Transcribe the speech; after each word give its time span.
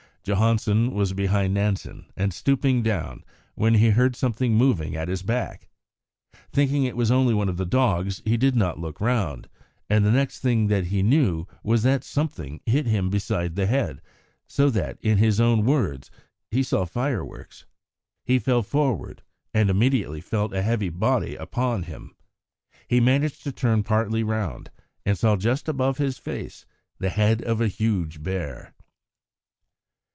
Johansen 0.23 0.91
was 0.93 1.13
behind 1.13 1.55
Nansen, 1.55 2.05
and 2.15 2.31
stooping 2.31 2.83
down, 2.83 3.23
when 3.55 3.73
he 3.73 3.89
heard 3.89 4.15
something 4.15 4.53
moving 4.53 4.95
at 4.95 5.07
his 5.07 5.23
back. 5.23 5.67
Thinking 6.51 6.83
it 6.83 6.95
was 6.95 7.09
only 7.09 7.33
one 7.33 7.49
of 7.49 7.57
the 7.57 7.65
dogs, 7.65 8.21
he 8.23 8.37
did 8.37 8.55
not 8.55 8.77
look 8.77 9.01
round, 9.01 9.49
and 9.89 10.05
the 10.05 10.11
next 10.11 10.37
thing 10.37 10.69
he 10.69 11.01
knew 11.01 11.47
was 11.63 11.81
that 11.81 12.03
something 12.03 12.61
hit 12.67 12.85
him 12.85 13.09
beside 13.09 13.55
the 13.55 13.65
head, 13.65 13.99
so 14.45 14.69
that, 14.69 14.99
in 15.01 15.17
his 15.17 15.39
own 15.39 15.65
words, 15.65 16.11
"he 16.51 16.61
saw 16.61 16.85
fireworks." 16.85 17.65
He 18.23 18.37
fell 18.37 18.61
forward, 18.61 19.23
and 19.55 19.71
immediately 19.71 20.21
felt 20.21 20.53
a 20.53 20.61
heavy 20.61 20.89
body 20.89 21.35
upon 21.35 21.81
him. 21.83 22.15
He 22.87 22.99
managed 22.99 23.41
to 23.45 23.51
turn 23.51 23.81
partly 23.81 24.21
round, 24.21 24.69
and 25.03 25.17
saw 25.17 25.35
just 25.35 25.67
above 25.67 25.97
his 25.97 26.19
face 26.19 26.63
the 26.99 27.09
head 27.09 27.41
of 27.41 27.59
a 27.59 27.67
huge 27.67 28.21
bear. 28.21 28.75